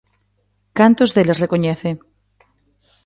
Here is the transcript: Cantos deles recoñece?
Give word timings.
Cantos 0.79 1.09
deles 1.15 1.41
recoñece? 1.43 1.89